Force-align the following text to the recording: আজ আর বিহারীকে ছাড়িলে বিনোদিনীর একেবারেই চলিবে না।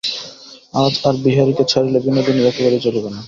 আজ 0.73 0.93
আর 1.07 1.15
বিহারীকে 1.23 1.63
ছাড়িলে 1.71 1.99
বিনোদিনীর 2.05 2.49
একেবারেই 2.51 2.83
চলিবে 2.85 3.09
না। 3.09 3.19